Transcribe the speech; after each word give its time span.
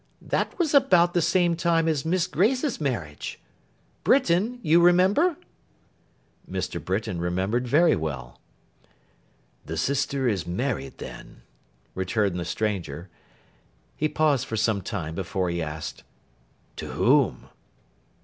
That 0.23 0.57
was 0.57 0.73
about 0.73 1.13
the 1.13 1.21
same 1.21 1.55
time 1.55 1.87
as 1.87 2.05
Miss 2.05 2.25
Grace's 2.25 2.81
marriage. 2.81 3.39
Britain, 4.03 4.57
you 4.63 4.81
remember?' 4.81 5.37
Mr. 6.49 6.83
Britain 6.83 7.19
remembered 7.21 7.67
very 7.67 7.95
well. 7.95 8.41
'The 9.67 9.77
sister 9.77 10.27
is 10.27 10.47
married 10.47 10.97
then,' 10.97 11.43
returned 11.93 12.39
the 12.39 12.45
stranger. 12.45 13.09
He 13.95 14.09
paused 14.09 14.47
for 14.47 14.57
some 14.57 14.81
time 14.81 15.13
before 15.13 15.51
he 15.51 15.61
asked, 15.61 16.03
'To 16.77 16.87
whom? 16.93 17.49